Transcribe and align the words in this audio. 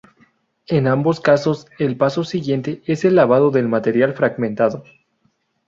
En 0.65 0.87
ambos 0.87 1.19
casos, 1.21 1.67
el 1.77 1.95
paso 1.95 2.23
siguiente 2.23 2.81
es 2.87 3.05
el 3.05 3.13
lavado 3.13 3.51
del 3.51 3.67
material 3.67 4.15
fragmentado. 4.15 4.83